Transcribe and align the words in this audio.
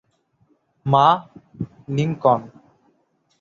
মা, 0.85 1.05
লিংকন। 1.95 2.41